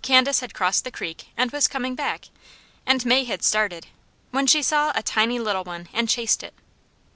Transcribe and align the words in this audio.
Candace 0.00 0.40
had 0.40 0.54
crossed 0.54 0.84
the 0.84 0.90
creek 0.90 1.26
and 1.36 1.50
was 1.50 1.68
coming 1.68 1.94
back, 1.94 2.30
and 2.86 3.04
May 3.04 3.24
had 3.24 3.42
started, 3.44 3.88
when 4.30 4.46
she 4.46 4.62
saw 4.62 4.92
a 4.94 5.02
tiny 5.02 5.38
little 5.38 5.62
one 5.62 5.88
and 5.92 6.08
chased 6.08 6.42
it. 6.42 6.54